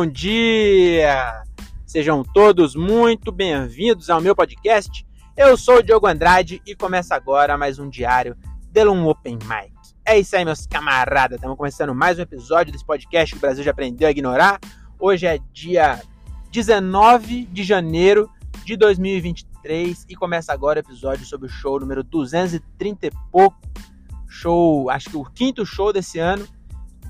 [0.00, 1.42] bom dia!
[1.84, 5.06] Sejam todos muito bem-vindos ao meu podcast.
[5.36, 8.34] Eu sou o Diogo Andrade e começa agora mais um diário
[8.72, 9.74] de um Open Mic.
[10.06, 11.36] É isso aí, meus camaradas.
[11.36, 14.58] Estamos começando mais um episódio desse podcast que o Brasil já aprendeu a ignorar.
[14.98, 16.00] Hoje é dia
[16.50, 18.30] 19 de janeiro
[18.64, 23.60] de 2023 e começa agora o episódio sobre o show número 230 e pouco.
[24.26, 26.48] Show, acho que o quinto show desse ano.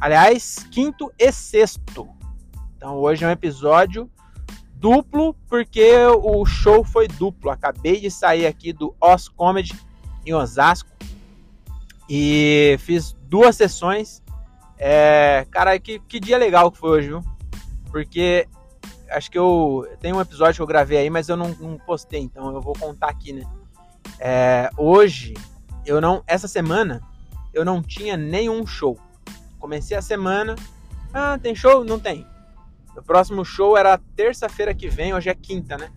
[0.01, 2.19] Aliás, quinto e sexto.
[2.81, 4.11] Então hoje é um episódio
[4.73, 7.51] duplo porque o show foi duplo.
[7.51, 9.79] Acabei de sair aqui do Os Comedy
[10.25, 10.89] em Osasco
[12.09, 14.23] e fiz duas sessões.
[14.79, 17.23] É, cara, que, que dia legal que foi hoje, viu?
[17.91, 18.49] Porque
[19.11, 22.23] acho que eu tem um episódio que eu gravei aí, mas eu não, não postei,
[22.23, 23.43] então eu vou contar aqui, né?
[24.19, 25.35] É, hoje
[25.85, 27.03] eu não, essa semana
[27.53, 28.99] eu não tinha nenhum show.
[29.59, 30.57] Comecei a semana,
[31.13, 31.85] ah, tem show?
[31.85, 32.27] Não tem.
[33.01, 35.91] Meu próximo show era terça-feira que vem, hoje é quinta, né?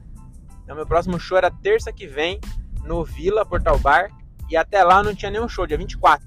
[0.63, 2.39] Então meu próximo show era terça que vem
[2.85, 4.09] no Vila Portal Bar
[4.49, 6.25] e até lá não tinha nenhum show, dia 24.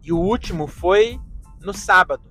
[0.00, 1.18] E o último foi
[1.60, 2.22] no sábado.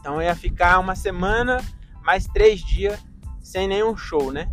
[0.00, 1.64] Então ia ficar uma semana
[2.02, 3.00] mais três dias
[3.40, 4.50] sem nenhum show, né?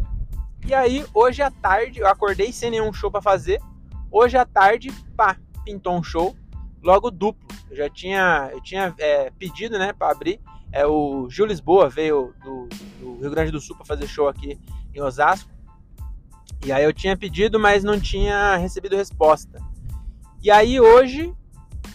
[0.64, 3.60] E aí hoje à tarde eu acordei sem nenhum show para fazer.
[4.12, 6.36] Hoje à tarde, pá, pintou um show,
[6.84, 7.48] logo duplo.
[7.72, 10.40] Eu já tinha, eu tinha é, pedido, né, para abrir
[10.74, 12.68] é o Gil Lisboa veio do,
[13.00, 14.60] do Rio Grande do Sul para fazer show aqui
[14.94, 15.50] em Osasco.
[16.66, 19.60] E aí eu tinha pedido, mas não tinha recebido resposta.
[20.42, 21.34] E aí hoje,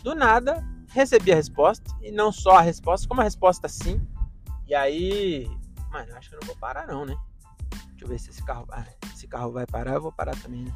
[0.05, 1.91] do nada, recebi a resposta.
[2.01, 4.01] E não só a resposta, como a resposta sim.
[4.67, 5.51] E aí,
[5.91, 7.17] mano, acho que eu não vou parar não, né?
[7.91, 10.62] Deixa eu ver se esse carro, ah, esse carro vai parar, eu vou parar também,
[10.62, 10.73] né?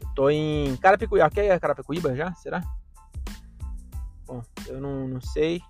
[0.00, 1.26] Eu tô em Carapicuíba.
[1.26, 2.34] Aqui é Carapicuíba já?
[2.34, 2.60] Será?
[4.26, 5.62] Bom, eu não, não sei.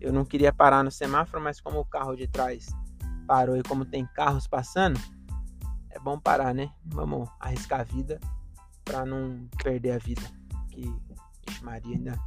[0.00, 2.68] Eu não queria parar no semáforo, mas como o carro de trás
[3.26, 5.00] parou e como tem carros passando,
[5.90, 6.70] é bom parar, né?
[6.84, 8.20] Vamos arriscar a vida
[8.84, 10.22] para não perder a vida.
[10.70, 10.92] Que
[11.48, 12.18] Ixi, Maria ainda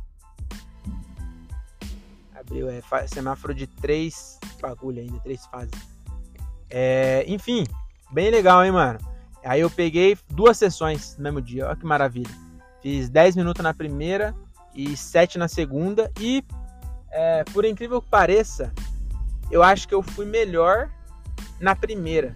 [2.35, 5.73] abriu é semáforo de três bagulho ainda, três fases.
[6.69, 7.65] É, enfim,
[8.11, 8.99] bem legal, hein, mano.
[9.43, 12.33] Aí eu peguei duas sessões no mesmo dia, olha que maravilha.
[12.81, 14.35] Fiz 10 minutos na primeira
[14.73, 16.43] e 7 na segunda e
[17.11, 18.73] é, por incrível que pareça,
[19.51, 20.89] eu acho que eu fui melhor
[21.59, 22.35] na primeira.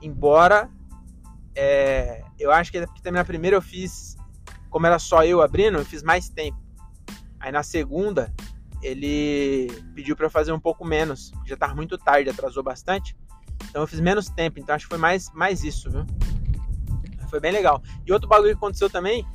[0.00, 0.70] Embora
[1.54, 4.16] é, eu acho que também na primeira eu fiz,
[4.70, 6.58] como era só eu abrindo, eu fiz mais tempo.
[7.40, 8.32] Aí na segunda
[8.82, 13.16] ele pediu para eu fazer um pouco menos, já estava muito tarde, atrasou bastante.
[13.70, 16.04] Então eu fiz menos tempo, então acho que foi mais, mais isso, viu?
[17.28, 17.82] Foi bem legal.
[18.06, 19.26] E outro bagulho que aconteceu também,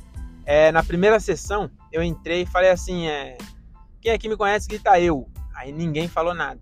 [0.46, 3.36] é, na primeira sessão, eu entrei e falei assim, é,
[4.02, 5.30] quem aqui me conhece grita eu.
[5.54, 6.60] Aí ninguém falou nada.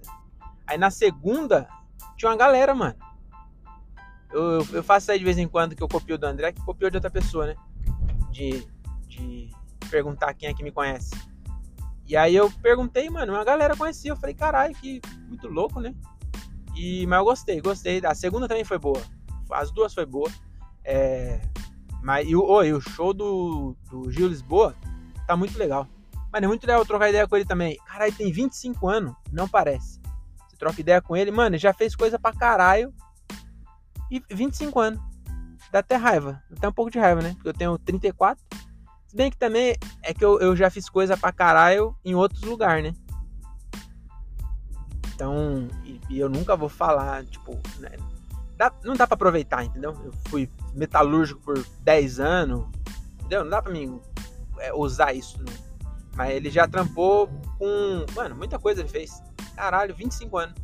[0.67, 1.67] Aí na segunda,
[2.17, 2.95] tinha uma galera, mano.
[4.31, 6.63] Eu, eu, faço isso aí de vez em quando que eu copio do André, que
[6.63, 7.57] copiou de outra pessoa, né?
[8.31, 8.65] De,
[9.09, 9.51] de
[9.91, 11.11] perguntar quem é que me conhece.
[12.07, 14.13] E aí eu perguntei, mano, uma galera conhecia.
[14.13, 15.95] Eu falei, caralho, que muito louco, né?
[16.77, 18.05] E, mas eu gostei, gostei.
[18.05, 19.03] A segunda também foi boa.
[19.51, 20.31] As duas foi boa.
[20.85, 21.41] É,
[22.03, 24.75] mas e o, oh, e o show do, do Gil Lisboa
[25.27, 25.89] tá muito legal.
[26.33, 27.77] Mano, é muito legal trocar ideia com ele também.
[27.87, 30.01] Caralho, tem 25 anos, não parece.
[30.49, 32.93] Você troca ideia com ele, mano, já fez coisa pra caralho.
[34.11, 35.01] E 25 anos.
[35.71, 36.43] Dá até raiva.
[36.51, 37.33] Dá um pouco de raiva, né?
[37.35, 38.45] Porque eu tenho 34.
[39.07, 42.43] Se bem que também é que eu, eu já fiz coisa pra caralho em outros
[42.43, 42.95] lugares, né?
[45.15, 47.91] Então, e, e, eu nunca vou falar, tipo, né?
[48.61, 49.97] dá, não dá pra aproveitar, entendeu?
[50.05, 52.67] Eu fui metalúrgico por 10 anos,
[53.15, 53.43] entendeu?
[53.43, 53.99] Não dá pra mim
[54.59, 55.53] é, usar isso, né?
[56.29, 58.05] Ele já trampou com.
[58.15, 59.23] Mano, muita coisa ele fez.
[59.55, 60.55] Caralho, 25 anos.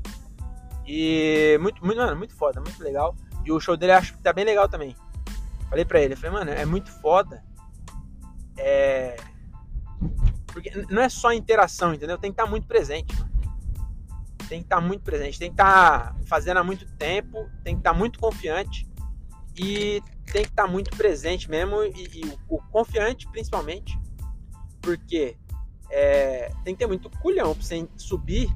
[0.87, 3.15] E muito, muito, mano, muito foda, muito legal.
[3.44, 4.97] E o show dele acho que tá bem legal também.
[5.69, 7.43] Falei pra ele, falei, mano, é muito foda.
[8.56, 9.17] É.
[10.47, 12.17] Porque não é só interação, entendeu?
[12.19, 13.31] Tem que estar tá muito presente, mano.
[14.49, 17.75] Tem que estar tá muito presente, tem que estar tá fazendo há muito tempo, tem
[17.75, 18.88] que estar tá muito confiante
[19.56, 20.00] e
[20.32, 21.82] tem que estar tá muito presente mesmo.
[21.82, 23.99] E, e o, o confiante, principalmente,
[24.81, 25.37] porque
[25.91, 28.49] é, tem que ter muito culhão pra você subir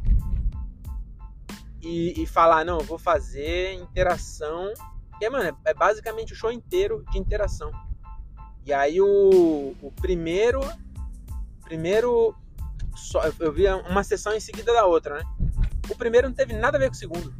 [1.82, 4.72] e, e falar, não, vou fazer interação.
[5.20, 7.70] E, mano, é, é basicamente o show inteiro de interação.
[8.66, 10.60] E aí o, o primeiro.
[11.64, 12.34] Primeiro.
[12.94, 15.24] Só, eu vi uma sessão em seguida da outra, né?
[15.88, 17.34] O primeiro não teve nada a ver com o segundo.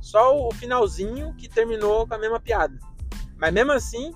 [0.00, 2.78] Só o finalzinho que terminou com a mesma piada.
[3.36, 4.12] Mas mesmo assim,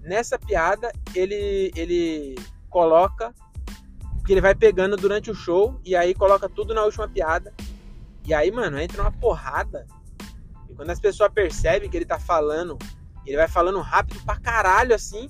[0.00, 2.36] nessa piada, ele, ele
[2.68, 3.34] coloca
[4.30, 7.52] que ele vai pegando durante o show e aí coloca tudo na última piada.
[8.24, 9.88] E aí, mano, entra uma porrada.
[10.68, 12.78] E quando as pessoas percebem que ele tá falando,
[13.26, 15.28] ele vai falando rápido pra caralho, assim,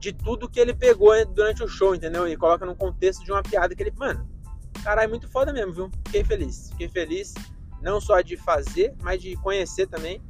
[0.00, 2.26] de tudo que ele pegou durante o show, entendeu?
[2.26, 3.92] E coloca no contexto de uma piada que ele.
[3.96, 4.28] Mano,
[4.82, 5.90] caralho, muito foda mesmo, viu?
[6.06, 6.70] Fiquei feliz.
[6.70, 7.34] Fiquei feliz,
[7.80, 10.20] não só de fazer, mas de conhecer também.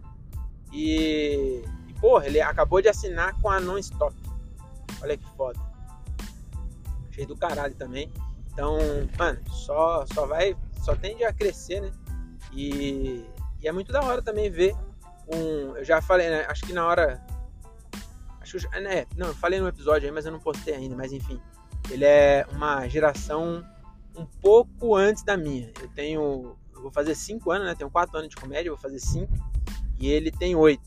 [0.70, 4.14] E, e porra, ele acabou de assinar com a Non-Stop.
[5.00, 5.71] Olha que foda.
[7.12, 8.10] Cheio do caralho também.
[8.52, 8.78] Então,
[9.18, 11.92] mano, só, só vai, só tende a crescer, né?
[12.52, 13.24] E,
[13.60, 14.74] e é muito da hora também ver
[15.28, 15.76] um.
[15.76, 16.44] Eu já falei, né?
[16.48, 17.24] Acho que na hora.
[18.40, 18.80] Acho que.
[18.80, 21.40] Né, não, eu falei no episódio aí, mas eu não postei ainda, mas enfim.
[21.90, 23.64] Ele é uma geração
[24.16, 25.72] um pouco antes da minha.
[25.80, 26.56] Eu tenho.
[26.74, 27.74] Eu vou fazer 5 anos, né?
[27.74, 29.32] Tenho 4 anos de comédia, vou fazer 5.
[29.98, 30.82] E ele tem 8.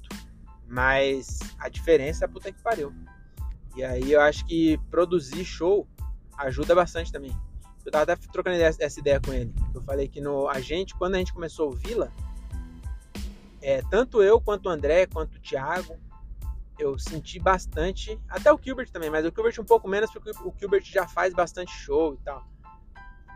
[0.68, 2.94] Mas a diferença é puta que pariu.
[3.76, 5.88] E aí eu acho que produzir show
[6.38, 7.36] ajuda bastante também.
[7.86, 9.54] Eu tava até trocando essa ideia com ele.
[9.74, 12.12] Eu falei que no, a gente, quando a gente começou o Vila,
[13.62, 15.96] é, tanto eu quanto o André, quanto o Thiago,
[16.78, 20.54] eu senti bastante, até o Gilbert também, mas o Gilbert um pouco menos, porque o
[20.60, 22.46] Gilbert já faz bastante show e tal.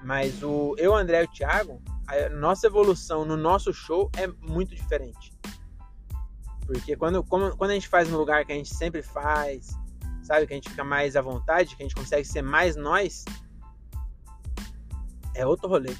[0.03, 4.27] Mas o eu, o André e o Thiago, a nossa evolução no nosso show é
[4.27, 5.33] muito diferente.
[6.65, 9.69] Porque quando, quando a gente faz no lugar que a gente sempre faz,
[10.29, 13.25] sabe, que a gente fica mais à vontade, que a gente consegue ser mais nós,
[15.33, 15.95] é outro rolê.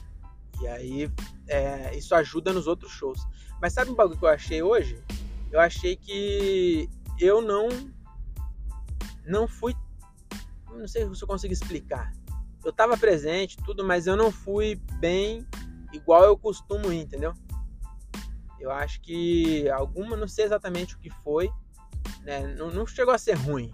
[0.62, 1.12] E aí
[1.48, 3.26] é, isso ajuda nos outros shows.
[3.60, 5.04] Mas sabe um bagulho que eu achei hoje?
[5.52, 6.88] Eu achei que
[7.20, 7.70] eu não
[9.26, 9.74] não fui
[10.72, 12.14] não sei se eu consigo explicar.
[12.64, 15.44] Eu tava presente, tudo, mas eu não fui bem
[15.92, 17.34] igual eu costumo ir, entendeu?
[18.60, 21.50] Eu acho que alguma, não sei exatamente o que foi,
[22.22, 22.54] né?
[22.56, 23.72] Não, não chegou a ser ruim,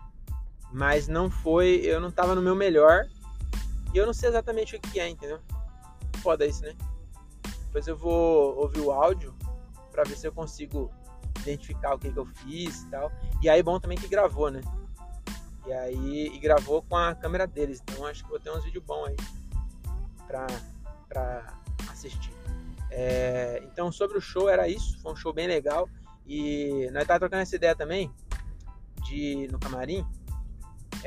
[0.72, 3.08] mas não foi, eu não tava no meu melhor
[3.94, 5.40] e eu não sei exatamente o que é, entendeu?
[6.26, 6.76] foda isso, né?
[7.68, 9.36] Depois eu vou ouvir o áudio
[9.92, 10.92] para ver se eu consigo
[11.42, 13.12] identificar o que, que eu fiz e tal.
[13.44, 14.62] E aí bom também que gravou, né?
[15.68, 17.80] E aí e gravou com a câmera deles.
[17.84, 19.16] Então acho que vou ter uns vídeos bons aí
[20.26, 20.48] pra,
[21.08, 21.54] pra
[21.92, 22.34] assistir.
[22.90, 25.88] É, então sobre o show era isso, foi um show bem legal.
[26.26, 28.12] E nós tava trocando essa ideia também
[29.04, 30.04] de no camarim.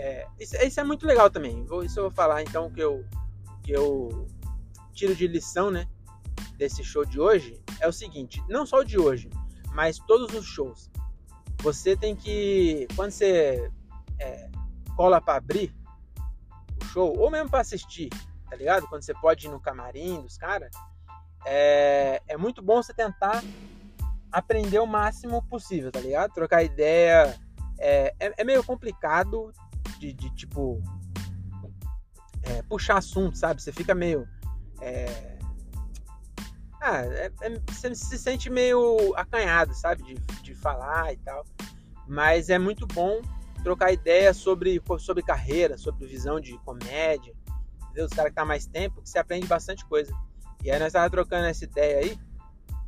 [0.01, 1.65] É, isso, isso, é muito legal também.
[1.65, 3.05] Vou, isso eu vou falar então que eu,
[3.65, 4.29] que eu
[4.93, 5.89] tiro de lição, né,
[6.57, 9.29] desse show de hoje é o seguinte: não só o de hoje,
[9.73, 10.89] mas todos os shows.
[11.63, 13.69] Você tem que, quando você
[14.21, 14.49] é,
[14.97, 15.75] cola para abrir
[16.81, 18.09] o show, ou mesmo para assistir,
[18.49, 18.87] tá ligado?
[18.87, 20.71] Quando você pode ir no camarim dos caras,
[21.45, 23.43] é, é muito bom você tentar
[24.31, 26.33] aprender o máximo possível, tá ligado?
[26.33, 27.37] Trocar ideia.
[27.81, 29.53] É, é, é meio complicado
[29.99, 30.83] de, de tipo.
[32.43, 33.61] É, puxar assunto, sabe?
[33.61, 34.27] Você fica meio
[34.81, 35.39] é...
[36.81, 40.03] Ah, é, é, você se sente meio acanhado, sabe?
[40.03, 41.45] De, de falar e tal.
[42.07, 43.21] Mas é muito bom
[43.63, 47.35] trocar ideia sobre, sobre carreira, sobre visão de comédia.
[47.83, 48.07] Entendeu?
[48.07, 50.13] Os caras que tá mais tempo, que você aprende bastante coisa.
[50.63, 52.19] E aí nós tava trocando essa ideia aí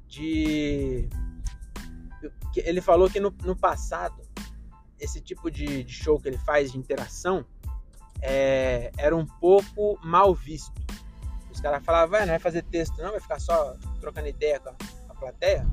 [0.06, 1.08] de.
[2.56, 4.22] Ele falou que no, no passado,
[5.00, 7.44] esse tipo de, de, show que ele faz de interação
[8.22, 10.72] é, era um pouco mal visto.
[11.50, 14.68] Os caras falavam, vai, não vai fazer texto, não, vai ficar só trocando ideia com
[14.68, 15.66] a, com a plateia.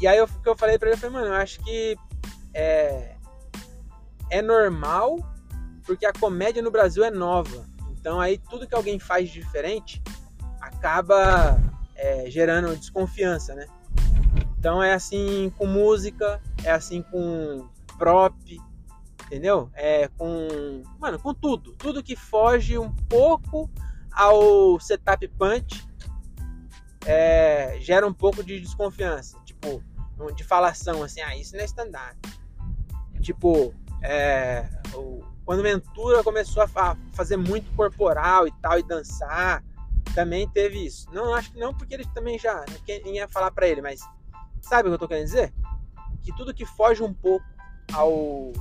[0.00, 1.96] E aí o que eu falei pra ele, falei, mano, eu acho que
[2.54, 3.16] é,
[4.30, 5.18] é normal,
[5.84, 7.64] porque a comédia no Brasil é nova.
[7.90, 10.02] Então aí tudo que alguém faz de diferente
[10.60, 11.60] acaba
[11.94, 13.66] é, gerando desconfiança, né?
[14.58, 17.68] Então é assim com música, é assim com
[17.98, 18.34] prop,
[19.26, 19.70] entendeu?
[19.74, 23.70] É com, mano, com tudo, tudo que foge um pouco
[24.12, 25.86] ao setup punch
[27.06, 29.82] é, gera um pouco de desconfiança, tipo,
[30.36, 32.16] de falação, assim, ah, isso não é stand-up.
[33.20, 39.64] Tipo, é, o, quando Ventura começou a fazer muito corporal e tal, e dançar,
[40.14, 41.08] também teve isso.
[41.12, 44.00] Não, acho que não, porque ele também já, ninguém ia falar para ele, mas
[44.60, 45.52] sabe o que eu tô querendo dizer?
[46.22, 47.44] Que tudo que foge um pouco
[47.92, 48.52] ao.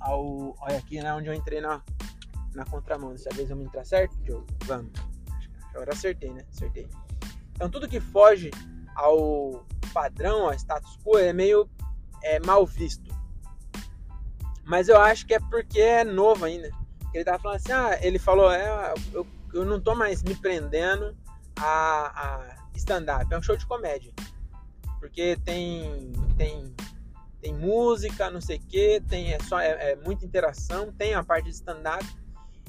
[0.00, 1.82] ao olha aqui, né, onde eu entrei na,
[2.54, 3.12] na contramão.
[3.12, 4.46] Dessa vez vamos entrar certo, Diogo?
[4.64, 4.92] Vamos.
[5.70, 6.44] Agora acertei, né?
[6.52, 6.88] Acertei.
[7.54, 8.50] Então tudo que foge
[8.94, 11.68] ao padrão, ao status quo, é meio
[12.22, 13.12] é, mal visto.
[14.64, 16.70] Mas eu acho que é porque é novo ainda.
[17.12, 21.16] Ele tava falando assim, ah, ele falou, é, eu, eu não tô mais me prendendo
[21.56, 24.12] a, a stand-up, é um show de comédia.
[24.98, 26.71] Porque tem, tem,
[27.42, 31.24] tem música, não sei o que, tem é só é, é muita interação, tem a
[31.24, 32.06] parte de stand-up,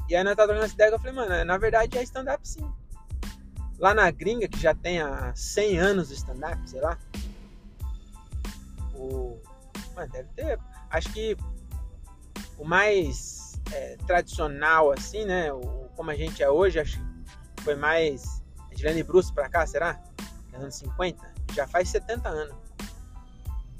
[0.10, 2.68] e aí nós tá trocando essa ideia eu falei, mano, na verdade é stand-up sim.
[3.78, 6.98] lá na gringa, que já tem há 100 anos de stand-up, sei lá.
[8.96, 9.40] O...
[9.96, 10.60] Mano, deve ter.
[10.90, 11.38] Acho que
[12.58, 15.54] o mais é, tradicional, assim, né?
[15.54, 17.00] O, como a gente é hoje, acho
[17.56, 20.02] que foi mais Edilene Bruce pra cá, será?
[20.54, 21.34] Anos 50?
[21.54, 22.63] Já faz 70 anos.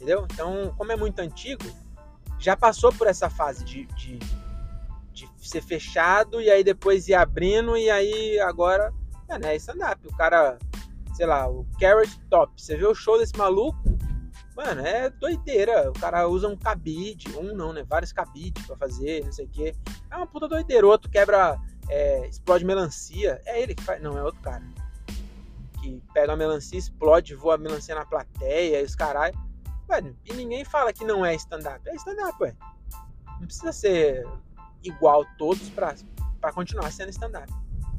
[0.04, 0.28] Entendeu?
[0.32, 1.64] Então, como é muito antigo,
[2.38, 4.20] já passou por essa fase de, de,
[5.14, 8.94] de ser fechado e aí depois ir abrindo e aí agora
[9.28, 10.08] Mano, é stand-up.
[10.08, 10.60] O cara,
[11.16, 12.54] sei lá, o Carrot Top.
[12.56, 13.80] Você vê o show desse maluco,
[14.56, 15.90] mano, é doideira.
[15.90, 17.84] O cara usa um cabide, um não, né?
[17.84, 19.76] Vários cabides pra fazer, não sei o quê.
[20.12, 20.86] É uma puta doideira.
[20.86, 23.42] Outro quebra, é, explode melancia.
[23.46, 24.02] É ele que faz.
[24.02, 24.64] Não, é outro cara.
[25.82, 29.38] Que pega a melancia, explode, voa a melancia na plateia e os caralho.
[29.94, 31.88] Mano, e ninguém fala que não é stand-up.
[31.88, 32.56] É stand-up, ué.
[33.40, 34.26] Não precisa ser
[34.84, 35.94] igual todos pra,
[36.42, 37.48] pra continuar sendo stand-up.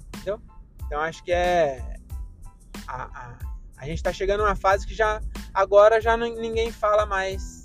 [0.09, 0.41] Entendeu?
[0.85, 2.01] Então acho que é.
[2.89, 3.39] A, a,
[3.77, 5.21] a gente está chegando numa fase que já.
[5.53, 7.65] Agora já não, ninguém fala mais.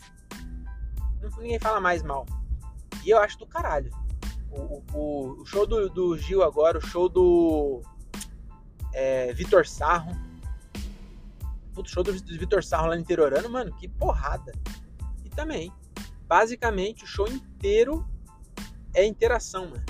[1.40, 2.28] Ninguém fala mais mal.
[3.04, 3.90] E eu acho do caralho.
[4.52, 7.82] O, o, o show do, do, Gil agora, o show do
[8.94, 10.12] é, Vitor Sarro.
[11.82, 14.52] O show do, Vitor Sarro lá no interiorano, mano, que porrada.
[15.24, 15.72] E também,
[16.28, 18.08] basicamente, o show inteiro
[18.94, 19.86] é interação, mano.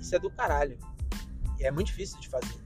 [0.00, 0.78] Isso é do caralho
[1.66, 2.60] é muito difícil de fazer.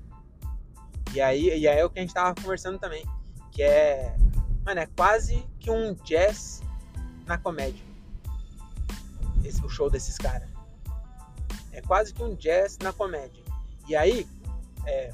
[1.12, 3.04] E aí, e aí é o que a gente tava conversando também,
[3.52, 4.16] que é,
[4.64, 6.62] mano, é quase que um jazz
[7.26, 7.85] na comédia.
[9.45, 10.49] Esse o show desses caras.
[11.73, 13.45] É quase que um jazz na comédia.
[13.88, 14.26] E aí,
[14.85, 15.11] é,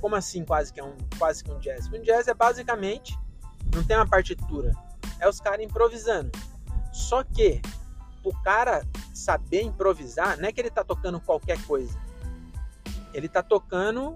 [0.00, 1.86] como assim quase que é um quase que um jazz?
[1.88, 3.18] Um jazz é basicamente
[3.74, 4.72] não tem uma partitura,
[5.20, 6.30] é os caras improvisando.
[6.92, 7.60] Só que
[8.24, 12.06] o cara saber improvisar, não é que ele tá tocando qualquer coisa
[13.16, 14.12] ele tá tocando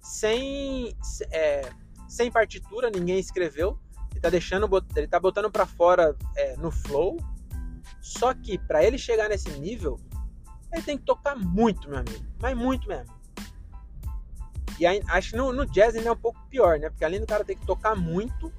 [0.00, 0.92] sem
[1.30, 1.70] é,
[2.08, 3.78] sem partitura, ninguém escreveu.
[4.10, 7.16] Ele tá deixando, ele tá botando para fora é, no flow.
[8.00, 10.00] Só que para ele chegar nesse nível,
[10.72, 13.14] ele tem que tocar muito, meu amigo, mas muito mesmo.
[14.82, 16.90] E aí, acho que no, no jazz ainda é um pouco pior, né?
[16.90, 18.52] Porque além do cara ter que tocar muito,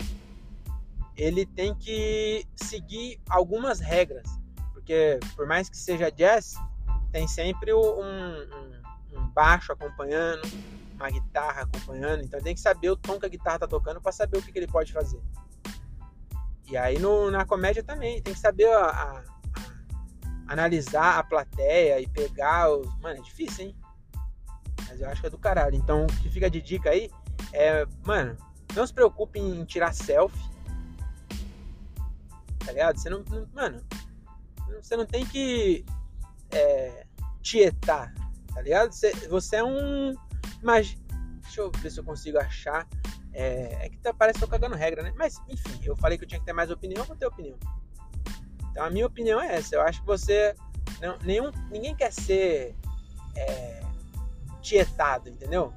[1.18, 4.28] ele tem que seguir algumas regras.
[4.74, 6.56] Porque por mais que seja jazz,
[7.12, 8.74] tem sempre um, um
[9.16, 10.42] um baixo acompanhando,
[10.96, 14.12] uma guitarra acompanhando, então tem que saber o tom que a guitarra tá tocando para
[14.12, 15.22] saber o que, que, ele pode fazer.
[16.70, 19.24] E aí no, na comédia também, tem que saber a, a, a,
[20.48, 22.88] analisar a plateia e pegar os.
[23.00, 23.76] Mano, é difícil, hein?
[24.94, 25.76] Mas eu acho que é do caralho.
[25.76, 27.10] Então o que fica de dica aí
[27.52, 28.38] é, mano,
[28.76, 30.52] não se preocupe em tirar selfie.
[32.60, 33.00] Tá ligado?
[33.00, 33.24] Você não.
[33.24, 33.84] não mano,
[34.80, 35.84] você não tem que
[36.52, 37.06] é,
[37.42, 38.14] tietar
[38.54, 38.92] tá ligado?
[38.92, 40.16] Você, você é um.
[40.62, 40.96] Mas.
[41.42, 42.88] Deixa eu ver se eu consigo achar.
[43.34, 45.12] É, é que tá, parece que eu cagando regra, né?
[45.18, 47.58] Mas, enfim, eu falei que eu tinha que ter mais opinião, vou ter opinião.
[48.70, 49.76] Então a minha opinião é essa.
[49.76, 50.56] Eu acho que você.
[51.02, 52.76] Não, nenhum, ninguém quer ser
[53.36, 53.83] é,
[54.64, 55.72] tietado, entendeu?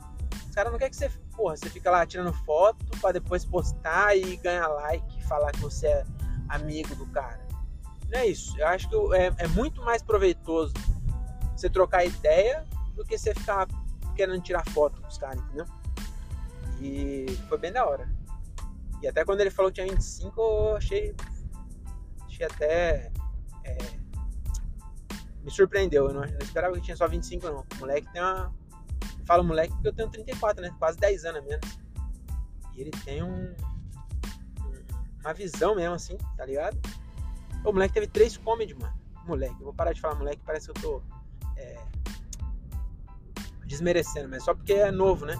[0.49, 1.11] Os caras não querem que você.
[1.37, 5.61] Porra, você fica lá tirando foto para depois postar e ganhar like e falar que
[5.61, 6.07] você é
[6.49, 7.47] amigo do cara.
[8.11, 8.59] Não é isso.
[8.59, 10.73] Eu acho que é, é muito mais proveitoso
[11.55, 12.65] você trocar ideia
[12.95, 13.67] do que você ficar
[14.15, 15.67] querendo tirar foto com os caras, entendeu?
[16.81, 18.09] E foi bem da hora.
[19.03, 21.15] E até quando ele falou que tinha 25, eu achei.
[22.27, 23.13] Achei até.
[23.65, 23.77] É,
[25.43, 26.09] me surpreendeu.
[26.09, 27.65] Eu não, não, esperava que tinha só 25, não.
[27.75, 28.55] O moleque tem uma.
[29.27, 30.75] Falo moleque porque eu tenho 34, né?
[30.79, 31.79] Quase 10 anos a menos.
[32.75, 33.55] E ele tem um.
[35.21, 36.79] Uma visão mesmo, assim, tá ligado?
[37.65, 38.95] O moleque teve três comedy, mano.
[39.27, 41.03] Moleque, eu vou parar de falar moleque, parece que eu tô
[41.57, 41.77] é,
[43.67, 45.37] desmerecendo, mas só porque é novo, né?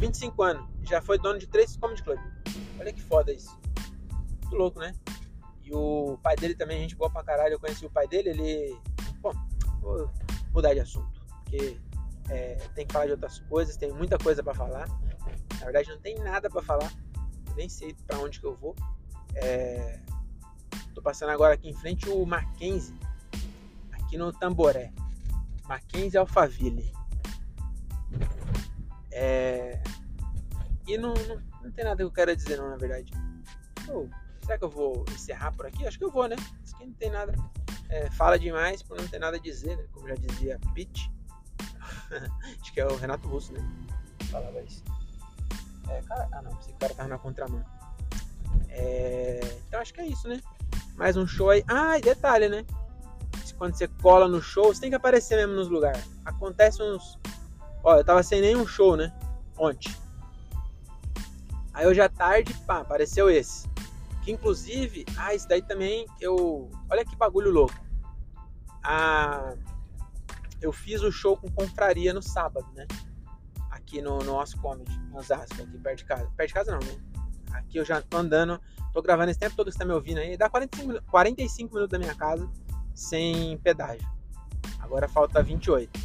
[0.00, 2.18] 25 anos, já foi dono de três comedy club.
[2.80, 3.56] Olha que foda isso.
[4.42, 4.92] Muito louco, né?
[5.62, 7.54] E o pai dele também, gente boa pra caralho.
[7.54, 8.78] Eu conheci o pai dele, ele.
[9.20, 9.32] Bom,
[9.80, 10.10] vou
[10.52, 11.78] mudar de assunto, porque
[12.28, 14.88] é, tem que falar de outras coisas, tem muita coisa para falar.
[15.58, 16.92] Na verdade, não tem nada para falar,
[17.56, 18.74] nem sei para onde que eu vou.
[19.34, 20.00] É,
[20.94, 22.94] tô passando agora aqui em frente o Mackenzie,
[23.92, 24.92] aqui no Tamboré.
[25.66, 26.92] Mackenzie Alphaville.
[29.10, 29.82] É...
[30.86, 33.12] E não, não, não, tem nada que eu quero dizer não, na verdade.
[33.88, 34.06] Oh,
[34.42, 35.86] será que eu vou encerrar por aqui?
[35.86, 36.36] Acho que eu vou, né?
[36.62, 37.32] Isso aqui não tem nada.
[37.88, 39.86] É, fala demais por não ter nada a dizer, né?
[39.92, 41.10] Como já dizia Pete.
[42.60, 43.60] Acho que é o Renato Russo, né?
[44.30, 44.82] Falava isso.
[45.88, 46.28] É, cara...
[46.32, 46.58] Ah, não.
[46.60, 47.64] Esse cara tava na contramão.
[48.70, 49.40] É...
[49.68, 50.40] Então acho que é isso, né?
[50.96, 51.64] Mais um show aí.
[51.68, 52.64] Ah, e detalhe, né?
[53.56, 56.04] quando você cola no show, você tem que aparecer mesmo nos lugares.
[56.24, 57.18] Acontece uns,
[57.84, 59.12] Ó, eu tava sem nenhum show, né?
[59.58, 59.94] Ontem.
[61.72, 63.68] Aí hoje à tarde, pá, apareceu esse.
[64.22, 66.70] Que inclusive, ah, esse daí também eu.
[66.90, 67.74] Olha que bagulho louco.
[68.82, 69.54] Ah,
[70.64, 72.86] eu fiz o show com confraria no sábado, né?
[73.70, 76.30] Aqui no, no Os Comedy, em Osasco, aqui perto de casa.
[76.34, 76.96] Perto de casa não, né?
[77.52, 78.58] Aqui eu já tô andando,
[78.92, 80.38] tô gravando esse tempo todo que você tá me ouvindo aí.
[80.38, 82.50] Dá 45, 45 minutos da minha casa
[82.94, 84.08] sem pedágio.
[84.80, 86.00] Agora falta 28.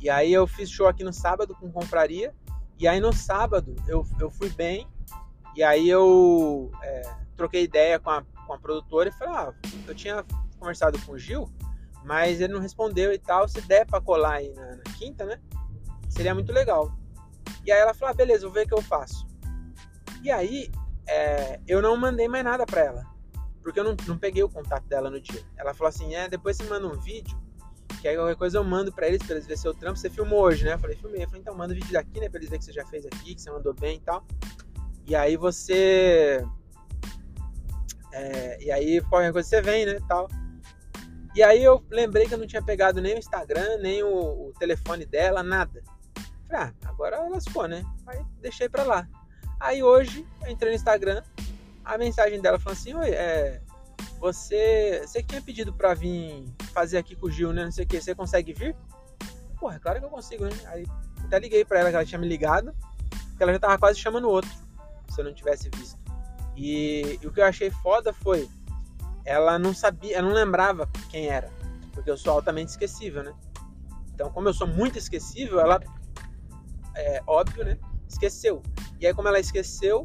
[0.00, 2.32] E aí eu fiz show aqui no sábado com compraria.
[2.78, 4.86] E aí no sábado eu, eu fui bem.
[5.56, 9.54] E aí eu é, troquei ideia com a, com a produtora e falei, ah,
[9.88, 10.24] eu tinha
[10.60, 11.50] conversado com o Gil,
[12.04, 13.48] mas ele não respondeu e tal.
[13.48, 15.40] Se der pra colar aí na, na quinta, né?
[16.08, 16.92] Seria muito legal.
[17.64, 19.26] E aí ela falou, ah, beleza, vou ver o que eu faço.
[20.22, 20.70] E aí
[21.06, 23.06] é, eu não mandei mais nada pra ela.
[23.62, 25.42] Porque eu não, não peguei o contato dela no dia.
[25.56, 27.38] Ela falou assim, é, depois você manda um vídeo
[28.00, 29.98] que aí qualquer coisa eu mando pra eles, pra eles verem seu trampo.
[29.98, 30.72] Você filmou hoje, né?
[30.72, 31.22] Eu falei, filmei.
[31.22, 32.28] Eu falei, então manda vídeo daqui, né?
[32.28, 34.24] Pra eles verem que você já fez aqui, que você mandou bem e tal.
[35.06, 36.42] E aí você.
[38.12, 39.98] É, e aí qualquer coisa você vem, né?
[40.08, 40.28] Tal.
[41.34, 44.52] E aí eu lembrei que eu não tinha pegado nem o Instagram, nem o, o
[44.58, 45.82] telefone dela, nada.
[46.48, 47.84] Falei, ah, agora ela ficou, né?
[48.06, 49.08] Aí deixei pra lá.
[49.60, 51.22] Aí hoje eu entrei no Instagram,
[51.84, 53.60] a mensagem dela falou assim, oi, é,
[54.18, 57.64] você, você que tinha pedido pra vir fazer aqui com o Gil, né?
[57.64, 58.76] Não sei o que, você consegue vir?
[59.58, 60.56] Porra, é claro que eu consigo, né?
[60.66, 60.86] Aí
[61.24, 62.74] até liguei pra ela que ela tinha me ligado,
[63.36, 64.50] que ela já tava quase chamando outro,
[65.10, 65.98] se eu não tivesse visto.
[66.56, 68.48] E, e o que eu achei foda foi,
[69.24, 71.50] ela não sabia, ela não lembrava quem era,
[71.92, 73.34] porque eu sou altamente esquecível, né?
[74.14, 75.80] Então, como eu sou muito esquecível, ela,
[76.94, 77.78] é óbvio, né?
[78.08, 78.62] Esqueceu.
[79.00, 80.04] E aí, como ela esqueceu,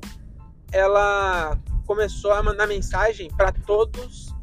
[0.72, 4.34] ela começou a mandar mensagem para todos,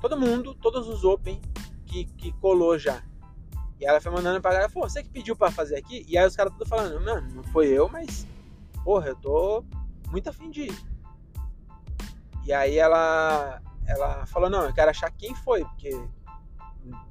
[0.00, 1.40] todo mundo, todos os Open
[1.86, 3.02] que, que colou já.
[3.78, 6.04] E ela foi mandando pra galera, pô, você que pediu para fazer aqui?
[6.08, 8.26] E aí os caras tudo falando, mano, não foi eu, mas,
[8.84, 9.64] porra, eu tô
[10.10, 10.78] muito afim de ir.
[12.44, 15.90] E aí ela, ela falou, não, eu quero achar quem foi, porque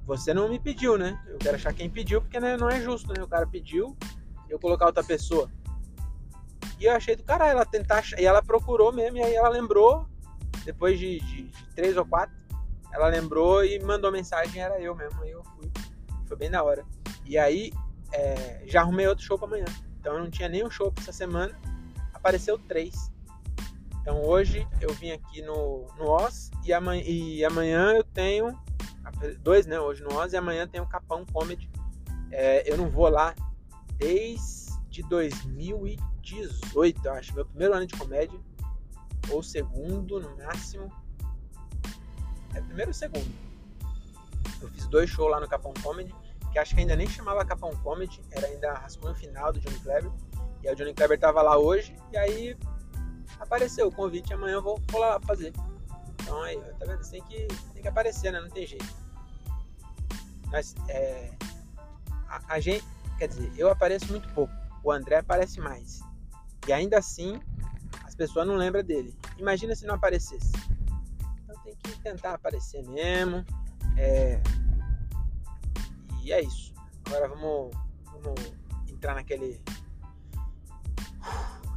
[0.05, 1.21] você não me pediu, né?
[1.27, 3.23] Eu quero achar quem pediu, porque né, não é justo, né?
[3.23, 3.95] O cara pediu,
[4.49, 5.49] eu colocar outra pessoa.
[6.79, 8.03] E eu achei do caralho ela tentar.
[8.17, 10.07] E ela procurou mesmo, e aí ela lembrou,
[10.63, 12.35] depois de, de, de três ou quatro,
[12.91, 15.21] ela lembrou e mandou mensagem, era eu mesmo.
[15.21, 15.71] Aí eu fui.
[16.27, 16.85] Foi bem da hora.
[17.25, 17.71] E aí
[18.11, 19.65] é, já arrumei outro show pra amanhã.
[19.99, 21.57] Então eu não tinha nenhum show pra essa semana.
[22.13, 23.11] Apareceu três.
[24.05, 28.55] Então hoje eu vim aqui no, no Oz e amanhã, e amanhã eu tenho.
[29.39, 29.79] Dois, né?
[29.79, 31.67] Hoje no Oz e amanhã tem o Capão Comedy.
[32.31, 33.33] É, eu não vou lá
[33.97, 37.33] desde 2000 18, eu acho.
[37.33, 38.39] Meu primeiro ano de comédia.
[39.31, 40.87] Ou segundo, no máximo.
[42.53, 43.33] É primeiro ou segundo.
[44.61, 46.13] Eu fiz dois shows lá no Capão Comedy.
[46.51, 48.21] Que acho que ainda nem chamava Capão Comedy.
[48.29, 50.11] Era ainda rascunho final do Johnny Kleber.
[50.61, 51.95] E aí o Johnny Kleber tava lá hoje.
[52.11, 52.55] E aí
[53.39, 54.33] apareceu o convite.
[54.33, 55.53] Amanhã eu vou, vou lá fazer.
[56.21, 57.09] Então aí, tá vendo?
[57.09, 58.39] Tem que, tem que aparecer, né?
[58.39, 58.93] Não tem jeito.
[60.51, 61.31] Mas é.
[62.27, 62.83] A, a gente.
[63.17, 64.53] Quer dizer, eu apareço muito pouco.
[64.83, 66.01] O André aparece mais.
[66.67, 67.39] E ainda assim,
[68.03, 69.17] as pessoas não lembram dele.
[69.37, 70.51] Imagina se não aparecesse.
[71.43, 73.45] Então tem que tentar aparecer mesmo.
[73.97, 74.41] É...
[76.21, 76.73] E é isso.
[77.05, 78.53] Agora vamos, vamos
[78.89, 79.61] entrar naquele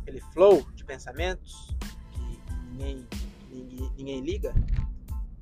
[0.00, 1.76] aquele flow pensamentos
[2.10, 3.06] que, ninguém,
[3.50, 4.54] ninguém, ninguém liga.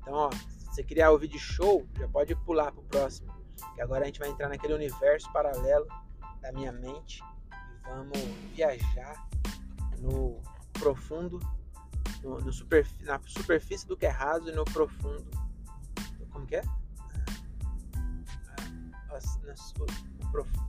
[0.01, 3.33] Então, ó, se você criar o vídeo show, já pode pular pro próximo.
[3.73, 5.87] Que agora a gente vai entrar naquele universo paralelo
[6.41, 8.19] da minha mente e vamos
[8.53, 9.27] viajar
[9.99, 10.39] no
[10.73, 11.39] profundo,
[12.21, 12.51] no, no
[13.01, 15.25] na superfície do que é raso e no profundo.
[16.29, 16.63] Como que é?
[17.95, 18.69] Ah,
[19.09, 19.55] na, na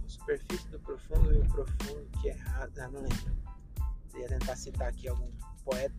[0.07, 2.73] superfície do profundo e o profundo que é raso.
[2.81, 3.58] Ah, não lembro.
[4.19, 5.31] Ia tentar citar aqui algum
[5.65, 5.95] poeta,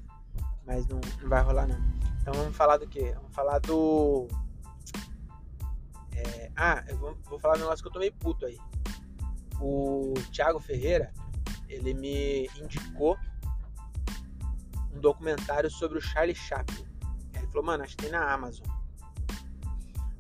[0.65, 1.79] mas não, não vai rolar não.
[2.21, 3.11] Então vamos falar do que?
[3.11, 4.27] Vamos falar do.
[6.11, 8.57] É, ah, eu vou, vou falar um negócio que eu tô meio puto aí.
[9.61, 11.13] O Thiago Ferreira,
[11.67, 13.17] ele me indicou
[14.93, 16.85] um documentário sobre o Charlie Chaplin.
[17.33, 18.67] Ele falou, mano, acho que tem na Amazon.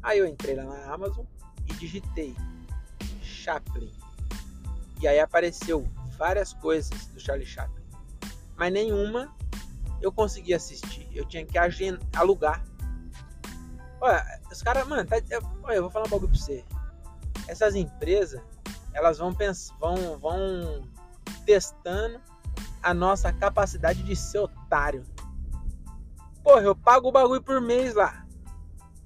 [0.01, 1.25] Aí eu entrei lá na Amazon
[1.67, 2.35] e digitei
[3.21, 3.91] Chaplin.
[5.01, 5.85] E aí apareceu
[6.17, 7.78] várias coisas do Charlie Chaplin.
[8.59, 9.33] Mas nenhuma
[10.01, 11.07] eu consegui assistir.
[11.13, 11.57] Eu tinha que
[12.13, 12.61] alugar.
[14.01, 16.65] Olha, os caras, mano, tá, eu, olha, eu vou falar um bagulho pra você.
[17.47, 18.41] Essas empresas,
[18.93, 20.87] elas vão, pensar, vão, vão
[21.45, 22.21] testando
[22.83, 25.03] a nossa capacidade de ser otário.
[26.43, 28.25] Porra, eu pago o bagulho por mês lá.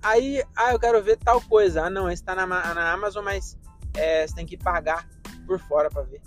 [0.01, 1.85] Aí, ah, eu quero ver tal coisa.
[1.85, 3.57] Ah, não, esse tá na, na Amazon, mas
[3.93, 5.07] é, você tem que pagar
[5.45, 6.21] por fora pra ver.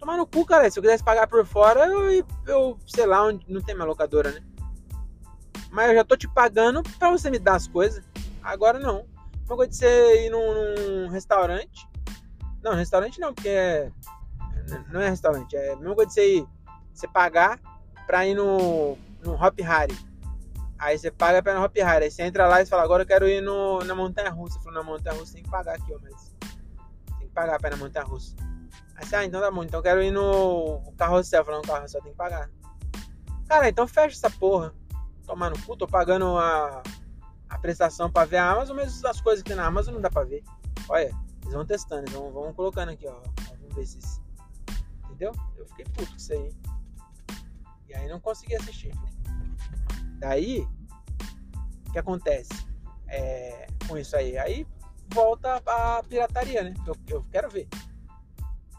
[0.00, 0.70] Tomar no cu, cara.
[0.70, 4.32] Se eu quisesse pagar por fora, eu, eu sei lá, onde não tem minha locadora,
[4.32, 4.42] né?
[5.70, 8.02] Mas eu já tô te pagando pra você me dar as coisas.
[8.42, 9.06] Agora não.
[9.46, 11.86] Uma coisa de você ir num, num restaurante.
[12.62, 13.92] Não, restaurante não, porque é.
[14.90, 15.54] Não é restaurante.
[15.54, 16.48] É a coisa de você ir.
[16.94, 17.60] Você pagar
[18.06, 19.96] pra ir no, no Hop Harry.
[20.78, 22.04] Aí você paga pra ir no Hop Harry.
[22.04, 24.58] Aí você entra lá e fala, agora eu quero ir no, na Montanha Russa.
[24.58, 26.34] Você na Montanha Russa tem que pagar aqui, ó, mas.
[27.18, 28.34] Tem que pagar pra ir na Montanha Russa.
[29.00, 31.44] Aí ah, então tá bom, então quero ir no carrossel.
[31.44, 32.50] Falando, carrossel tem que pagar.
[33.48, 34.74] Cara, então fecha essa porra.
[35.26, 36.82] Tomar no cu, tô pagando a,
[37.48, 40.10] a prestação pra ver a Amazon, mas as coisas que tem na Amazon não dá
[40.10, 40.42] pra ver.
[40.88, 41.10] Olha,
[41.42, 43.20] eles vão testando, eles vão, vão colocando aqui, ó.
[43.58, 44.20] Vamos ver se.
[45.06, 45.32] Entendeu?
[45.56, 46.52] Eu fiquei puto com isso aí.
[47.88, 48.92] E aí não consegui assistir.
[50.18, 50.68] Daí,
[51.88, 52.52] o que acontece
[53.08, 54.36] é, com isso aí?
[54.36, 54.66] Aí
[55.12, 56.74] volta a pirataria, né?
[56.86, 57.66] Eu, eu quero ver.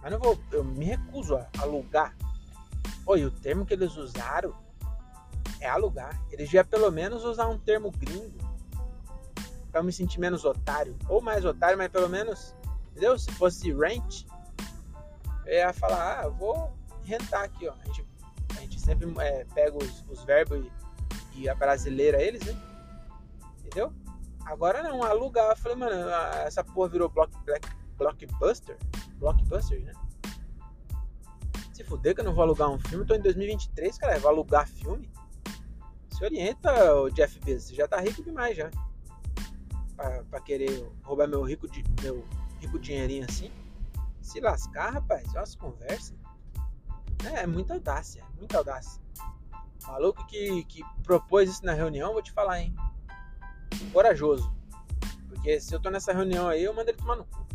[0.02, 2.16] Mas não vou, eu me recuso a alugar.
[3.06, 4.56] Oi, o termo que eles usaram
[5.60, 6.20] é alugar.
[6.28, 8.38] Eles deviam pelo menos usar um termo gringo
[9.72, 10.98] para eu me sentir menos otário.
[11.08, 12.56] Ou mais otário, mas pelo menos,
[12.92, 13.18] entendeu?
[13.18, 14.26] Se fosse rent,
[15.46, 17.74] eu ia falar, ah, eu vou rentar aqui, ó.
[17.74, 18.06] A gente,
[18.58, 20.66] a gente sempre é, pega os, os verbos
[21.36, 22.56] e, e a brasileira eles, né?
[23.60, 23.94] Entendeu?
[24.46, 25.52] Agora não, alugar.
[25.52, 26.10] Eu falei, mano,
[26.46, 28.78] essa porra virou block, black, blockbuster.
[29.22, 29.94] Blockbuster, né?
[31.72, 34.20] Se fuder que eu não vou alugar um filme, tô em 2023, cara.
[34.20, 35.08] Vou alugar filme?
[36.10, 37.70] Se orienta, o Jeff Bezos.
[37.70, 38.72] Você já tá rico demais já.
[39.96, 41.68] Pra, pra querer roubar meu rico,
[42.02, 42.26] meu
[42.60, 43.52] rico dinheirinho assim.
[44.22, 46.16] Se lascar, rapaz, olha as conversas.
[47.24, 49.00] É, é muita audácia, muita audácia.
[49.86, 52.76] Maluco que, que propôs isso na reunião, vou te falar, hein?
[53.94, 54.52] Corajoso.
[55.28, 57.46] Porque se eu tô nessa reunião aí, eu mando ele tomar no cu.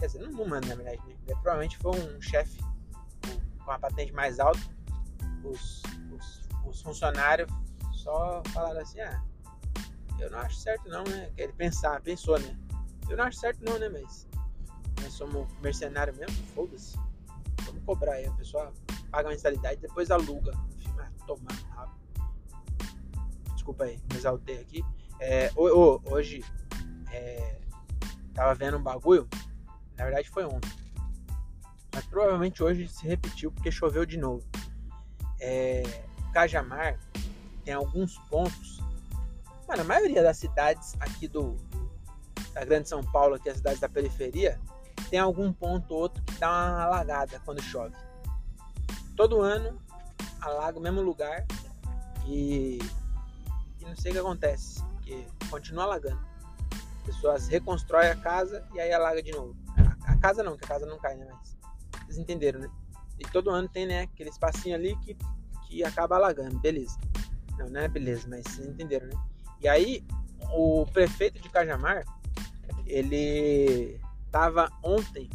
[0.00, 0.98] Quer dizer, não, não manda, na verdade.
[1.06, 1.14] Né?
[1.26, 2.58] Provavelmente foi um chefe
[3.64, 4.60] com a patente mais alta.
[5.44, 7.50] Os, os, os, funcionários
[7.92, 9.22] só falaram assim: ah,
[10.18, 11.30] eu não acho certo não, né?
[11.36, 12.58] Quer pensar, pensou, né?
[13.10, 13.90] Eu não acho certo não, né?
[13.90, 14.26] Mas
[15.02, 16.96] nós somos mercenário mesmo, foda-se.
[17.64, 18.72] Vamos cobrar aí, a pessoa
[19.10, 20.52] paga a mensalidade depois aluga.
[20.76, 22.00] Enfim, mas tomar rápido.
[23.52, 24.82] Desculpa aí, me exaltei aqui.
[25.20, 26.42] É, hoje
[27.12, 27.60] é,
[28.32, 29.28] tava vendo um bagulho
[30.00, 30.70] na verdade foi ontem.
[31.94, 34.42] Mas provavelmente hoje se repetiu porque choveu de novo.
[35.38, 35.82] É,
[36.32, 36.98] Cajamar
[37.64, 38.80] tem alguns pontos.
[39.68, 41.54] Mano, a maioria das cidades aqui do
[42.54, 44.58] da Grande São Paulo, aqui as cidades da periferia,
[45.08, 47.94] tem algum ponto ou outro que dá uma alagada quando chove.
[49.16, 49.78] Todo ano
[50.40, 51.46] alaga o mesmo lugar
[52.26, 52.78] e,
[53.78, 56.20] e não sei o que acontece, porque continua alagando.
[57.00, 59.59] As pessoas reconstroem a casa e aí alaga de novo
[60.20, 61.26] casa não, que a casa não cai, né?
[61.28, 61.56] Mas
[62.04, 62.70] vocês entenderam, né?
[63.18, 65.16] E todo ano tem, né, aquele espacinho ali que,
[65.66, 66.98] que acaba alagando, beleza.
[67.58, 69.14] Não, não é beleza, mas vocês entenderam, né?
[69.60, 70.04] E aí,
[70.52, 72.04] o prefeito de Cajamar,
[72.86, 75.28] ele tava ontem,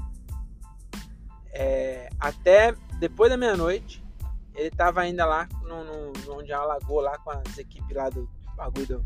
[1.52, 4.04] é, até depois da meia-noite,
[4.56, 9.06] ele tava ainda lá no, no, onde alagou lá com as equipes lá do bagulho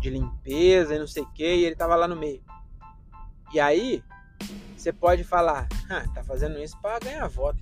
[0.00, 2.42] de limpeza e não sei o que, e ele tava lá no meio.
[3.52, 4.02] E aí,
[4.76, 7.58] você pode falar, ah, tá fazendo isso para ganhar voto.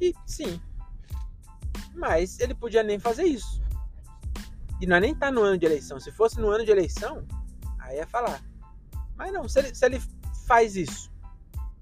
[0.00, 0.60] E sim.
[1.94, 3.62] Mas ele podia nem fazer isso.
[4.80, 6.00] E não é nem tá no ano de eleição.
[6.00, 7.26] Se fosse no ano de eleição,
[7.78, 8.42] aí ia falar.
[9.16, 10.02] Mas não, se ele, se ele
[10.46, 11.10] faz isso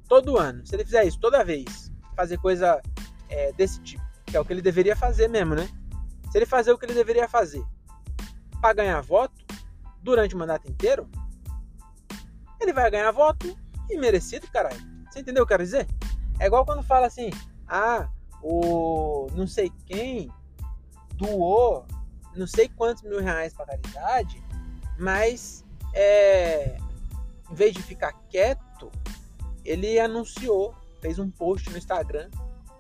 [0.09, 2.83] todo ano, se ele fizer isso toda vez, fazer coisa
[3.29, 5.68] é, desse tipo, que é o que ele deveria fazer mesmo, né?
[6.33, 7.64] Se ele fazer o que ele deveria fazer
[8.61, 9.44] para ganhar voto
[10.03, 11.09] durante o mandato inteiro,
[12.81, 13.57] vai ganhar voto
[13.91, 14.81] e merecido, caralho.
[15.11, 15.87] Você entendeu o que eu quero dizer?
[16.38, 17.31] É igual quando fala assim,
[17.67, 18.09] ah,
[18.43, 20.31] o não sei quem
[21.17, 21.85] doou
[22.38, 24.43] não sei quantos mil reais para caridade,
[24.99, 26.79] mas é,
[27.51, 28.91] em vez de ficar quieto,
[29.64, 32.31] ele anunciou, fez um post no Instagram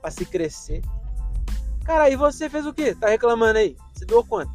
[0.00, 0.82] para se crescer.
[1.84, 2.94] Cara, aí você fez o quê?
[2.94, 3.76] Tá reclamando aí?
[3.92, 4.52] Você doou quanto?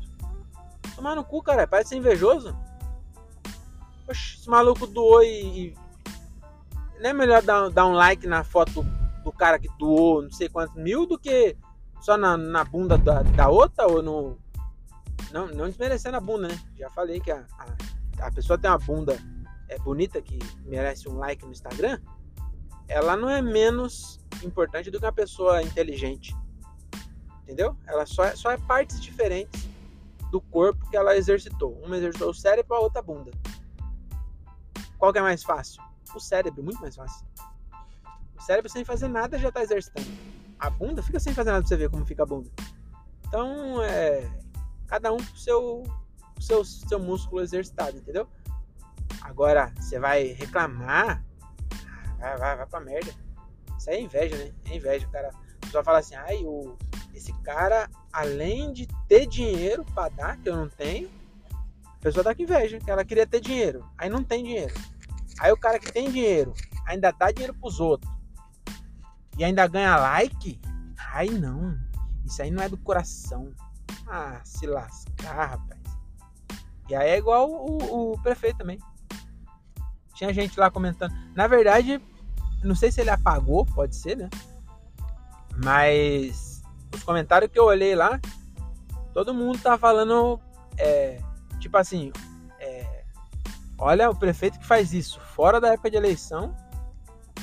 [0.96, 2.56] Tomar no cu, cara, parece ser invejoso.
[4.08, 5.76] Oxe, esse maluco doou e,
[7.04, 8.86] não é melhor dar, dar um like na foto
[9.24, 11.56] do cara que doou não sei quantos mil do que
[12.02, 14.38] só na, na bunda da, da outra ou no.
[15.32, 16.60] Não, não desmerecendo a bunda, né?
[16.78, 19.18] Já falei que a, a, a pessoa tem uma bunda
[19.70, 22.00] é, bonita que merece um like no Instagram.
[22.88, 26.36] Ela não é menos importante do que uma pessoa inteligente.
[27.44, 27.76] Entendeu?
[27.88, 29.68] Ela só é, só é partes diferentes
[30.30, 31.74] do corpo que ela exercitou.
[31.84, 33.32] Uma exercitou o cérebro, a outra a bunda.
[35.04, 35.84] Qual que é mais fácil?
[36.16, 37.28] o cérebro, muito mais fácil.
[38.38, 40.08] O cérebro sem fazer nada já tá exercitando.
[40.58, 42.50] A bunda fica sem fazer nada pra você ver como fica a bunda.
[43.28, 44.32] Então, é.
[44.88, 45.84] Cada um com o seu,
[46.40, 48.30] seu, seu músculo exercitado, entendeu?
[49.22, 51.22] Agora, você vai reclamar,
[52.18, 53.14] vai, vai, vai pra merda.
[53.78, 54.54] Isso aí é inveja, né?
[54.70, 55.06] É inveja.
[55.06, 55.32] O cara
[55.70, 56.78] só fala assim, ai, o,
[57.14, 61.12] esse cara, além de ter dinheiro pra dar, que eu não tenho,
[62.04, 64.74] pessoa tá com inveja, que ela queria ter dinheiro, aí não tem dinheiro.
[65.40, 66.54] Aí o cara que tem dinheiro
[66.86, 68.12] ainda dá dinheiro pros outros
[69.38, 70.60] e ainda ganha like,
[71.14, 71.78] ai não.
[72.26, 73.52] Isso aí não é do coração.
[74.08, 75.82] Ah, se lascar, rapaz.
[76.90, 78.78] E aí é igual o, o prefeito também.
[80.14, 81.14] Tinha gente lá comentando.
[81.34, 82.02] Na verdade,
[82.64, 84.30] não sei se ele apagou, pode ser, né?
[85.64, 86.62] Mas
[86.94, 88.20] os comentários que eu olhei lá,
[89.14, 90.40] todo mundo tá falando,
[90.78, 91.20] é,
[91.64, 92.12] tipo assim,
[92.60, 93.06] é,
[93.78, 96.54] olha o prefeito que faz isso fora da época de eleição,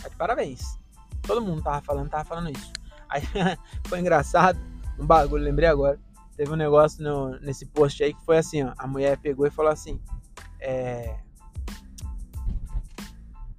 [0.03, 0.79] tá de parabéns.
[1.23, 2.73] Todo mundo tava falando, tava falando isso.
[3.09, 3.23] Aí
[3.89, 4.59] foi engraçado,
[4.99, 5.99] um bagulho, lembrei agora.
[6.37, 8.73] Teve um negócio no, nesse post aí que foi assim, ó.
[8.79, 10.01] A mulher pegou e falou assim:
[10.59, 11.19] É.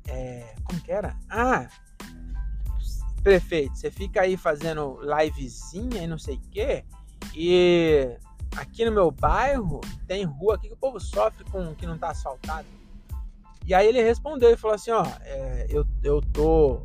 [0.08, 0.56] É.
[0.64, 1.16] Como que era?
[1.30, 1.68] Ah!
[3.24, 6.84] Prefeito, você fica aí fazendo livezinha e não sei o quê.
[7.36, 8.18] E
[8.56, 12.10] aqui no meu bairro tem rua aqui que o povo sofre com que não tá
[12.10, 12.68] asfaltado.
[13.66, 16.82] E aí ele respondeu e falou assim: Ó, é, eu, eu tô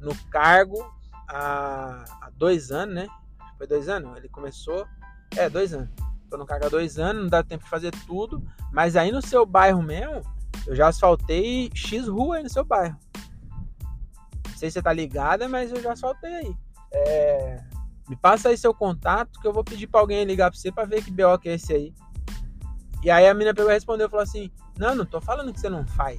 [0.00, 0.78] no cargo
[1.28, 3.08] há, há dois anos, né?
[3.58, 4.16] Foi dois anos?
[4.16, 4.86] Ele começou.
[5.36, 5.88] É, dois anos.
[6.30, 8.42] Tô no cargo há dois anos, não dá tempo de fazer tudo.
[8.72, 10.22] Mas aí no seu bairro mesmo,
[10.66, 12.98] eu já asfaltei X rua aí no seu bairro.
[14.48, 16.56] Não sei se você tá ligada, mas eu já asfaltei aí.
[16.92, 17.64] É,
[18.08, 20.84] me passa aí seu contato que eu vou pedir pra alguém ligar pra você pra
[20.84, 21.94] ver que BO que é esse aí.
[23.02, 25.68] E aí a menina pegou e respondeu falou assim: Não, não tô falando que você
[25.68, 26.18] não faz.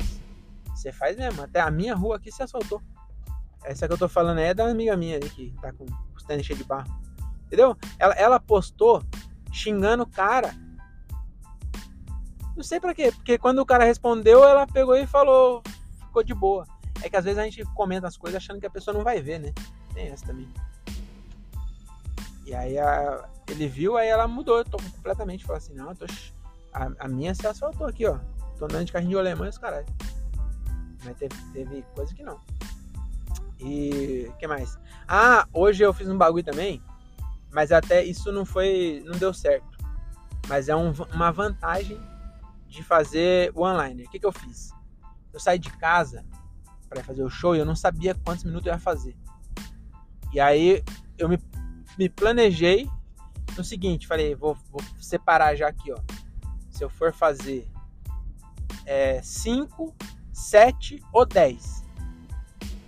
[0.76, 1.41] Você faz mesmo.
[1.41, 2.82] Até a minha rua aqui você asfaltou.
[3.63, 6.45] Essa que eu tô falando é da amiga minha ali que tá com os tênis
[6.45, 6.89] cheios de barro.
[7.45, 7.76] Entendeu?
[7.97, 9.04] Ela, ela postou
[9.52, 10.54] xingando o cara.
[12.56, 15.62] Não sei pra quê, porque quando o cara respondeu, ela pegou e falou,
[16.00, 16.65] ficou de boa.
[17.02, 19.21] É que às vezes a gente comenta as coisas achando que a pessoa não vai
[19.21, 19.54] ver, né?
[19.93, 20.47] Tem essa também.
[22.47, 25.43] E aí a, ele viu, aí ela mudou tô completamente.
[25.43, 26.05] Falou assim: não, tô,
[26.73, 28.17] a, a, minha se asfaltou aqui, ó.
[28.57, 29.86] Tô andando de carrinho de alemão e os caralho.
[31.03, 32.39] Mas teve, teve coisa que não.
[33.60, 34.79] E que mais?
[35.05, 36.81] Ah, hoje eu fiz um bagulho também,
[37.51, 39.77] mas até isso não foi, não deu certo.
[40.47, 41.99] Mas é um, uma vantagem
[42.65, 44.05] de fazer o online.
[44.05, 44.71] O que, que eu fiz?
[45.33, 46.23] Eu saí de casa
[46.88, 49.17] para fazer o show e eu não sabia quantos minutos eu ia fazer.
[50.31, 50.83] E aí
[51.17, 51.38] eu me,
[51.97, 52.89] me planejei
[53.57, 55.97] no seguinte, falei, vou, vou separar já aqui, ó.
[56.69, 57.67] Se eu for fazer
[59.23, 61.88] 5, é, 7 ou 10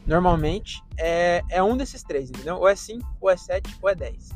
[0.09, 2.57] normalmente é, é um desses três, entendeu?
[2.57, 4.29] Ou é 5, ou é 7, ou é 10.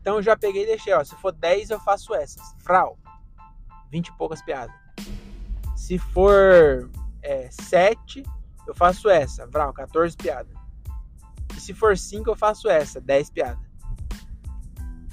[0.00, 1.04] Então eu já peguei e deixei, ó.
[1.04, 2.54] Se for 10, eu faço essas.
[2.58, 2.98] Frau.
[3.90, 4.74] 20 e poucas piadas.
[5.76, 6.90] Se for
[7.22, 8.22] é, 7,
[8.66, 9.46] eu faço essa.
[9.46, 10.52] Vral, 14 piadas.
[11.56, 13.00] E se for 5, eu faço essa.
[13.00, 13.69] 10 piadas.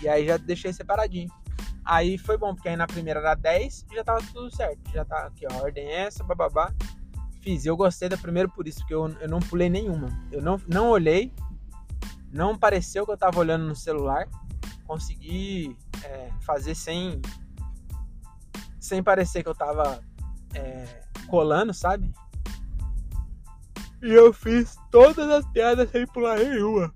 [0.01, 1.29] E aí já deixei separadinho.
[1.83, 4.79] Aí foi bom, porque aí na primeira era 10 e já tava tudo certo.
[4.91, 5.63] Já tá aqui, ó.
[5.63, 6.73] Ordem essa, bababá
[7.47, 7.65] fiz.
[7.65, 10.09] Eu gostei da primeira por isso, porque eu, eu não pulei nenhuma.
[10.31, 11.33] Eu não, não olhei,
[12.29, 14.27] não pareceu que eu tava olhando no celular.
[14.85, 17.21] Consegui é, fazer sem,
[18.79, 20.01] sem parecer que eu tava
[20.53, 22.11] é, colando, sabe?
[24.01, 26.93] E eu fiz todas as piadas sem pular nenhuma.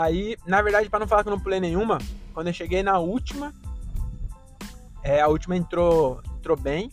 [0.00, 1.98] Aí, na verdade, para não falar que eu não pulei nenhuma,
[2.32, 3.52] quando eu cheguei na última,
[5.02, 6.88] é, a última entrou, entrou bem.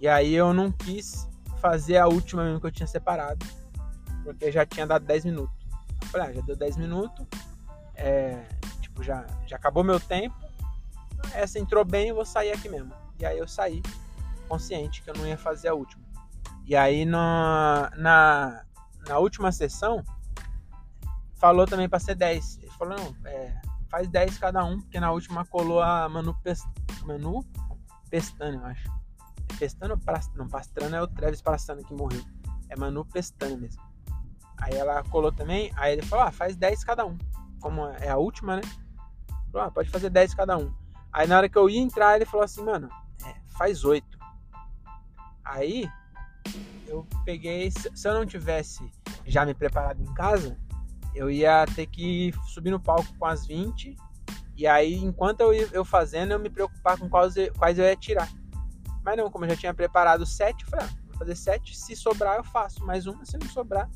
[0.00, 1.28] E aí eu não quis
[1.60, 3.46] fazer a última mesmo que eu tinha separado,
[4.24, 5.54] porque já tinha dado 10 minutos.
[6.02, 7.24] Eu falei, ah, já deu 10 minutos,
[7.94, 8.44] é,
[8.80, 10.34] tipo, já, já acabou meu tempo,
[11.32, 12.92] essa entrou bem, eu vou sair aqui mesmo.
[13.20, 13.80] E aí eu saí,
[14.48, 16.02] consciente que eu não ia fazer a última.
[16.66, 18.64] E aí na, na,
[19.06, 20.04] na última sessão,
[21.36, 22.58] falou também para ser 10.
[22.62, 23.54] Ele falou, não, é,
[23.88, 26.64] faz 10 cada um, porque na última colou a Manu, Pest,
[27.04, 27.44] Manu
[28.10, 28.96] eu acho.
[29.58, 29.98] Pestano,
[30.34, 32.22] não, Pastrana é o Travis Pastrana que morreu.
[32.68, 33.82] É Manu Pestana mesmo.
[34.58, 37.16] Aí ela colou também, aí ele falou, ah, faz 10 cada um.
[37.60, 38.62] Como é a última, né?
[39.52, 40.72] Falou, ah, pode fazer 10 cada um.
[41.12, 42.88] Aí na hora que eu ia entrar, ele falou assim, mano,
[43.24, 44.18] é, faz 8.
[45.44, 45.88] Aí
[46.86, 48.90] eu peguei, se eu não tivesse
[49.26, 50.56] já me preparado em casa,
[51.16, 53.96] eu ia ter que subir no palco com as 20.
[54.56, 58.30] E aí, enquanto eu eu fazendo, eu me preocupar com quais, quais eu ia tirar.
[59.02, 61.76] Mas não, como eu já tinha preparado sete, eu falei, ah, vou fazer sete.
[61.76, 63.24] Se sobrar, eu faço mais uma.
[63.24, 63.90] Se não sobrar.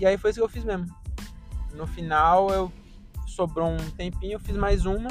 [0.00, 0.86] E aí foi isso que eu fiz mesmo.
[1.74, 2.72] No final, eu
[3.26, 5.08] sobrou um tempinho, eu fiz mais uma,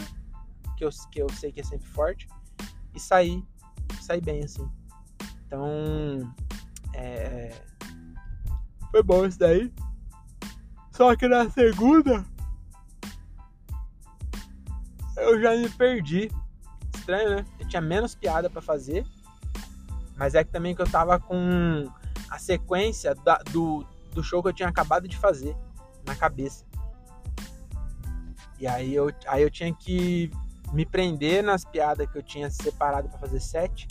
[0.77, 2.27] que eu, que eu sei que é sempre forte,
[2.93, 3.43] e saí,
[3.99, 4.69] saí bem assim.
[5.45, 5.65] Então,
[6.93, 7.61] é,
[8.91, 9.73] foi bom isso daí.
[11.01, 12.23] Só que na segunda,
[15.17, 16.29] eu já me perdi.
[16.95, 17.45] Estranho, né?
[17.59, 19.03] Eu tinha menos piada para fazer.
[20.15, 21.91] Mas é que também que eu tava com
[22.29, 23.83] a sequência da, do,
[24.13, 25.57] do show que eu tinha acabado de fazer
[26.05, 26.63] na cabeça.
[28.59, 30.29] E aí eu, aí eu tinha que
[30.71, 33.87] me prender nas piadas que eu tinha separado para fazer sete,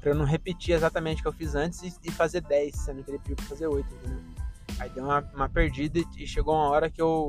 [0.00, 3.04] para eu não repetir exatamente o que eu fiz antes e, e fazer dez, sendo
[3.04, 4.37] que ele pediu pra fazer oito, entendeu?
[4.78, 7.28] Aí deu uma, uma perdida e chegou uma hora que eu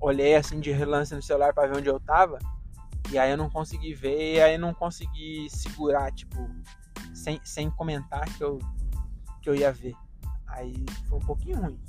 [0.00, 2.38] olhei assim de relance no celular para ver onde eu tava.
[3.10, 6.48] E aí eu não consegui ver, e aí não consegui segurar, tipo,
[7.12, 8.58] sem, sem comentar que eu,
[9.40, 9.94] que eu ia ver.
[10.46, 11.80] Aí foi um pouquinho ruim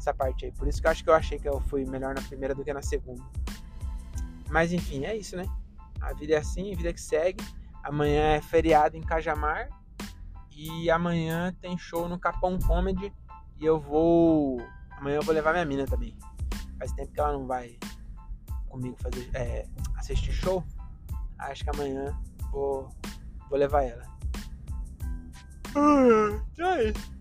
[0.00, 0.52] essa parte aí.
[0.52, 2.64] Por isso que eu acho que eu achei que eu fui melhor na primeira do
[2.64, 3.22] que na segunda.
[4.48, 5.44] Mas enfim, é isso, né?
[6.00, 7.44] A vida é assim, a vida que segue.
[7.84, 9.68] Amanhã é feriado em Cajamar.
[10.50, 13.12] E amanhã tem show no Capão Comedy.
[13.60, 14.60] E eu vou.
[14.92, 16.16] Amanhã eu vou levar minha mina também.
[16.78, 17.78] Faz tempo que ela não vai
[18.68, 20.64] comigo fazer, é, assistir show.
[21.38, 22.18] Acho que amanhã
[22.50, 22.88] vou,
[23.48, 24.04] vou levar ela.
[25.70, 27.12] Então é isso.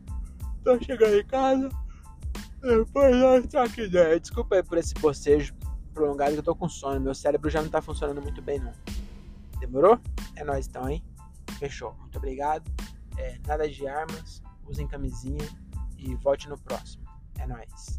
[0.64, 1.70] Tô chegando em casa.
[2.62, 4.20] Depois nós troca ideia.
[4.20, 5.54] Desculpa aí por esse bocejo
[5.94, 7.00] prolongado que eu tô com sono.
[7.00, 8.74] Meu cérebro já não tá funcionando muito bem, não.
[9.60, 10.00] Demorou?
[10.36, 11.04] É nóis então, hein?
[11.58, 11.94] Fechou.
[12.00, 12.70] Muito obrigado.
[13.18, 14.42] É, nada de armas.
[14.66, 15.46] Usem camisinha.
[16.00, 17.04] E volte no próximo.
[17.38, 17.98] É nóis.